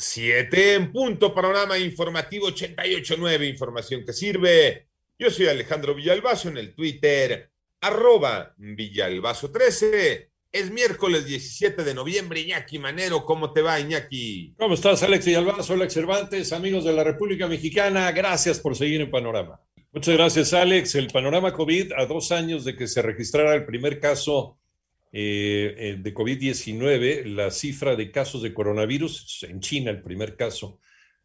Siete 0.00 0.76
en 0.76 0.92
punto, 0.92 1.34
panorama 1.34 1.78
informativo 1.78 2.48
88.9, 2.48 3.46
información 3.50 4.02
que 4.02 4.14
sirve. 4.14 4.86
Yo 5.18 5.30
soy 5.30 5.48
Alejandro 5.48 5.94
Villalbazo 5.94 6.48
en 6.48 6.56
el 6.56 6.74
Twitter, 6.74 7.50
arroba 7.82 8.54
Villalbazo13. 8.58 10.28
Es 10.52 10.70
miércoles 10.70 11.26
17 11.26 11.84
de 11.84 11.92
noviembre, 11.92 12.40
Iñaki 12.40 12.78
Manero, 12.78 13.26
¿cómo 13.26 13.52
te 13.52 13.60
va, 13.60 13.78
Iñaki? 13.78 14.54
¿Cómo 14.56 14.72
estás, 14.72 15.02
Alex 15.02 15.26
Villalbazo, 15.26 15.74
Alex 15.74 15.92
Cervantes, 15.92 16.52
amigos 16.54 16.84
de 16.84 16.94
la 16.94 17.04
República 17.04 17.46
Mexicana? 17.46 18.10
Gracias 18.12 18.58
por 18.58 18.74
seguir 18.74 19.02
en 19.02 19.10
Panorama. 19.10 19.60
Muchas 19.92 20.14
gracias, 20.14 20.54
Alex. 20.54 20.94
El 20.94 21.08
panorama 21.08 21.52
COVID, 21.52 21.92
a 21.92 22.06
dos 22.06 22.32
años 22.32 22.64
de 22.64 22.74
que 22.74 22.86
se 22.86 23.02
registrara 23.02 23.54
el 23.54 23.66
primer 23.66 24.00
caso 24.00 24.59
eh, 25.12 25.74
eh, 25.76 25.96
de 25.98 26.14
COVID-19, 26.14 27.24
la 27.24 27.50
cifra 27.50 27.96
de 27.96 28.12
casos 28.12 28.42
de 28.42 28.54
coronavirus 28.54 29.44
en 29.48 29.60
China, 29.60 29.90
el 29.90 30.02
primer 30.02 30.36
caso, 30.36 30.78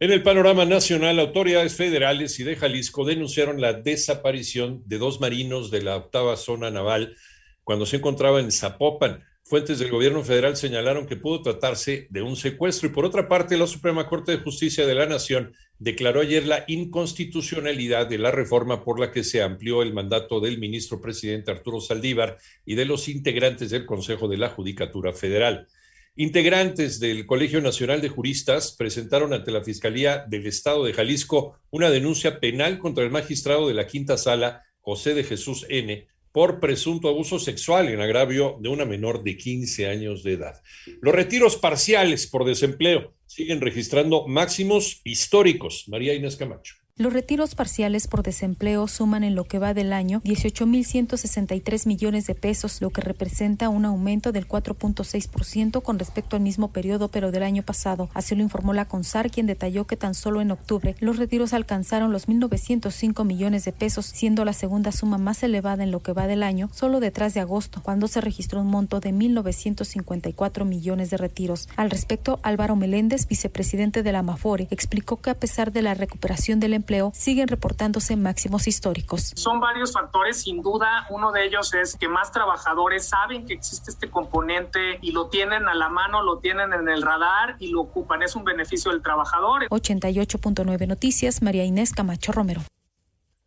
En 0.00 0.10
el 0.10 0.24
panorama 0.24 0.64
nacional, 0.64 1.20
autoridades 1.20 1.76
federales 1.76 2.40
y 2.40 2.42
de 2.42 2.56
Jalisco 2.56 3.04
denunciaron 3.04 3.60
la 3.60 3.72
desaparición 3.72 4.82
de 4.86 4.98
dos 4.98 5.20
marinos 5.20 5.70
de 5.70 5.82
la 5.82 5.96
octava 5.96 6.36
zona 6.36 6.72
naval 6.72 7.14
cuando 7.62 7.86
se 7.86 7.98
encontraban 7.98 8.46
en 8.46 8.50
Zapopan. 8.50 9.22
Fuentes 9.52 9.78
del 9.78 9.90
gobierno 9.90 10.24
federal 10.24 10.56
señalaron 10.56 11.06
que 11.06 11.16
pudo 11.16 11.42
tratarse 11.42 12.06
de 12.08 12.22
un 12.22 12.36
secuestro 12.36 12.88
y 12.88 12.92
por 12.92 13.04
otra 13.04 13.28
parte 13.28 13.58
la 13.58 13.66
Suprema 13.66 14.06
Corte 14.06 14.32
de 14.32 14.38
Justicia 14.38 14.86
de 14.86 14.94
la 14.94 15.04
Nación 15.04 15.52
declaró 15.78 16.22
ayer 16.22 16.46
la 16.46 16.64
inconstitucionalidad 16.68 18.06
de 18.06 18.16
la 18.16 18.30
reforma 18.30 18.82
por 18.82 18.98
la 18.98 19.12
que 19.12 19.22
se 19.22 19.42
amplió 19.42 19.82
el 19.82 19.92
mandato 19.92 20.40
del 20.40 20.58
ministro 20.58 21.02
presidente 21.02 21.50
Arturo 21.50 21.82
Saldívar 21.82 22.38
y 22.64 22.76
de 22.76 22.86
los 22.86 23.10
integrantes 23.10 23.68
del 23.68 23.84
Consejo 23.84 24.26
de 24.26 24.38
la 24.38 24.48
Judicatura 24.48 25.12
Federal. 25.12 25.68
Integrantes 26.16 26.98
del 26.98 27.26
Colegio 27.26 27.60
Nacional 27.60 28.00
de 28.00 28.08
Juristas 28.08 28.74
presentaron 28.78 29.34
ante 29.34 29.50
la 29.50 29.62
Fiscalía 29.62 30.24
del 30.26 30.46
Estado 30.46 30.82
de 30.86 30.94
Jalisco 30.94 31.58
una 31.68 31.90
denuncia 31.90 32.40
penal 32.40 32.78
contra 32.78 33.04
el 33.04 33.10
magistrado 33.10 33.68
de 33.68 33.74
la 33.74 33.86
Quinta 33.86 34.16
Sala, 34.16 34.62
José 34.80 35.12
de 35.12 35.24
Jesús 35.24 35.66
N., 35.68 36.08
por 36.32 36.60
presunto 36.60 37.08
abuso 37.08 37.38
sexual 37.38 37.88
en 37.88 38.00
agravio 38.00 38.58
de 38.60 38.68
una 38.68 38.84
menor 38.84 39.22
de 39.22 39.36
15 39.36 39.88
años 39.88 40.22
de 40.22 40.32
edad. 40.32 40.62
Los 41.00 41.14
retiros 41.14 41.56
parciales 41.56 42.26
por 42.26 42.44
desempleo 42.44 43.14
siguen 43.26 43.60
registrando 43.60 44.26
máximos 44.26 45.00
históricos. 45.04 45.84
María 45.88 46.14
Inés 46.14 46.36
Camacho. 46.36 46.81
Los 46.98 47.14
retiros 47.14 47.54
parciales 47.54 48.06
por 48.06 48.22
desempleo 48.22 48.86
suman 48.86 49.24
en 49.24 49.34
lo 49.34 49.44
que 49.44 49.58
va 49.58 49.72
del 49.72 49.94
año 49.94 50.20
18.163 50.26 51.86
millones 51.86 52.26
de 52.26 52.34
pesos, 52.34 52.82
lo 52.82 52.90
que 52.90 53.00
representa 53.00 53.70
un 53.70 53.86
aumento 53.86 54.30
del 54.30 54.46
4.6% 54.46 55.82
con 55.82 55.98
respecto 55.98 56.36
al 56.36 56.42
mismo 56.42 56.68
periodo 56.68 57.08
pero 57.08 57.32
del 57.32 57.44
año 57.44 57.62
pasado. 57.62 58.10
Así 58.12 58.34
lo 58.34 58.42
informó 58.42 58.74
la 58.74 58.88
CONSAR, 58.88 59.30
quien 59.30 59.46
detalló 59.46 59.86
que 59.86 59.96
tan 59.96 60.14
solo 60.14 60.42
en 60.42 60.50
octubre 60.50 60.94
los 61.00 61.16
retiros 61.16 61.54
alcanzaron 61.54 62.12
los 62.12 62.28
1.905 62.28 63.24
millones 63.24 63.64
de 63.64 63.72
pesos, 63.72 64.04
siendo 64.04 64.44
la 64.44 64.52
segunda 64.52 64.92
suma 64.92 65.16
más 65.16 65.42
elevada 65.42 65.84
en 65.84 65.92
lo 65.92 66.00
que 66.00 66.12
va 66.12 66.26
del 66.26 66.42
año, 66.42 66.68
solo 66.74 67.00
detrás 67.00 67.32
de 67.32 67.40
agosto, 67.40 67.80
cuando 67.82 68.06
se 68.06 68.20
registró 68.20 68.60
un 68.60 68.66
monto 68.66 69.00
de 69.00 69.14
1.954 69.14 70.66
millones 70.66 71.08
de 71.08 71.16
retiros. 71.16 71.70
Al 71.74 71.88
respecto, 71.88 72.38
Álvaro 72.42 72.76
Meléndez, 72.76 73.26
vicepresidente 73.28 74.02
de 74.02 74.12
la 74.12 74.18
Amafore, 74.18 74.68
explicó 74.70 75.22
que 75.22 75.30
a 75.30 75.40
pesar 75.40 75.72
de 75.72 75.80
la 75.80 75.94
recuperación 75.94 76.60
del 76.60 76.74
empleo 76.74 76.81
siguen 77.14 77.48
reportándose 77.48 78.16
máximos 78.16 78.66
históricos. 78.66 79.32
Son 79.36 79.60
varios 79.60 79.92
factores, 79.92 80.42
sin 80.42 80.62
duda, 80.62 81.06
uno 81.10 81.32
de 81.32 81.44
ellos 81.44 81.72
es 81.74 81.96
que 81.96 82.08
más 82.08 82.32
trabajadores 82.32 83.08
saben 83.08 83.46
que 83.46 83.54
existe 83.54 83.90
este 83.90 84.10
componente 84.10 84.98
y 85.02 85.12
lo 85.12 85.28
tienen 85.28 85.68
a 85.68 85.74
la 85.74 85.88
mano, 85.88 86.22
lo 86.22 86.38
tienen 86.38 86.72
en 86.72 86.88
el 86.88 87.02
radar 87.02 87.56
y 87.58 87.68
lo 87.68 87.82
ocupan. 87.82 88.22
Es 88.22 88.36
un 88.36 88.44
beneficio 88.44 88.90
del 88.90 89.02
trabajador. 89.02 89.68
88.9 89.68 90.86
Noticias, 90.86 91.42
María 91.42 91.64
Inés 91.64 91.92
Camacho 91.92 92.32
Romero. 92.32 92.62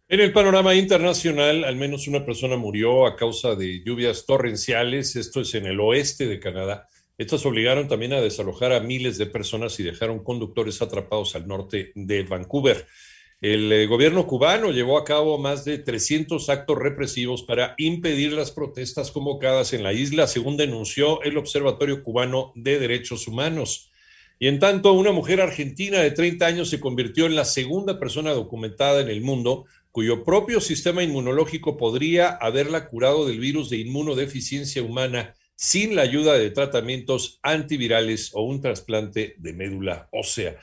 En 0.07 0.19
el 0.19 0.31
panorama 0.31 0.75
internacional, 0.75 1.63
al 1.63 1.77
menos 1.77 2.07
una 2.07 2.23
persona 2.23 2.57
murió 2.57 3.07
a 3.07 3.15
causa 3.15 3.55
de 3.55 3.83
lluvias 3.83 4.27
torrenciales, 4.27 5.15
esto 5.15 5.41
es 5.41 5.55
en 5.55 5.65
el 5.65 5.79
oeste 5.79 6.27
de 6.27 6.39
Canadá. 6.39 6.87
Estas 7.17 7.45
obligaron 7.45 7.87
también 7.87 8.13
a 8.13 8.21
desalojar 8.21 8.71
a 8.73 8.81
miles 8.81 9.17
de 9.17 9.25
personas 9.25 9.79
y 9.79 9.83
dejaron 9.83 10.23
conductores 10.23 10.81
atrapados 10.81 11.35
al 11.35 11.47
norte 11.47 11.91
de 11.95 12.23
Vancouver. 12.23 12.85
El 13.41 13.71
eh, 13.71 13.85
gobierno 13.85 14.25
cubano 14.27 14.71
llevó 14.71 14.97
a 14.97 15.03
cabo 15.03 15.37
más 15.37 15.65
de 15.65 15.77
300 15.77 16.49
actos 16.49 16.77
represivos 16.77 17.43
para 17.43 17.75
impedir 17.77 18.31
las 18.31 18.51
protestas 18.51 19.11
convocadas 19.11 19.73
en 19.73 19.83
la 19.83 19.91
isla, 19.91 20.27
según 20.27 20.55
denunció 20.55 21.21
el 21.21 21.37
Observatorio 21.37 22.01
Cubano 22.01 22.53
de 22.55 22.79
Derechos 22.79 23.27
Humanos. 23.27 23.91
Y 24.39 24.47
en 24.47 24.59
tanto, 24.59 24.93
una 24.93 25.11
mujer 25.11 25.41
argentina 25.41 25.99
de 25.99 26.11
30 26.11 26.45
años 26.45 26.69
se 26.69 26.79
convirtió 26.79 27.25
en 27.25 27.35
la 27.35 27.45
segunda 27.45 27.99
persona 27.99 28.31
documentada 28.31 29.01
en 29.01 29.09
el 29.09 29.21
mundo 29.21 29.65
cuyo 29.91 30.23
propio 30.23 30.59
sistema 30.59 31.03
inmunológico 31.03 31.77
podría 31.77 32.29
haberla 32.29 32.87
curado 32.87 33.25
del 33.25 33.39
virus 33.39 33.69
de 33.69 33.77
inmunodeficiencia 33.77 34.81
humana 34.83 35.35
sin 35.55 35.95
la 35.95 36.01
ayuda 36.01 36.33
de 36.33 36.51
tratamientos 36.51 37.39
antivirales 37.41 38.31
o 38.33 38.43
un 38.43 38.59
trasplante 38.59 39.35
de 39.37 39.53
médula 39.53 40.09
ósea. 40.11 40.57